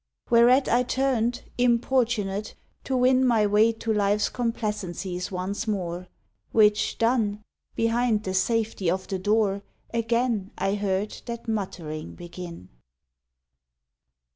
Whereat 0.31 0.67
I 0.67 0.81
turned, 0.81 1.43
importunate, 1.59 2.55
to 2.85 2.97
win 2.97 3.23
My 3.23 3.45
way 3.45 3.71
to 3.73 3.93
life 3.93 4.21
s 4.21 4.29
complacencies 4.31 5.29
once 5.31 5.67
more; 5.67 6.07
Which 6.51 6.97
done, 6.97 7.43
behind 7.75 8.23
the 8.23 8.33
safety 8.33 8.89
of 8.89 9.07
the 9.07 9.19
door 9.19 9.61
Again 9.93 10.49
I 10.57 10.73
heard 10.73 11.21
that 11.27 11.47
muttering 11.47 12.15
begin. 12.15 12.69